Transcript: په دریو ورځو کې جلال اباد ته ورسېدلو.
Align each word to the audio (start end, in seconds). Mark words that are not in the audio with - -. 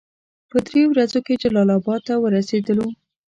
په 0.49 0.57
دریو 0.65 0.87
ورځو 0.91 1.19
کې 1.25 1.39
جلال 1.41 1.69
اباد 1.77 2.01
ته 2.07 2.13
ورسېدلو. 2.23 2.87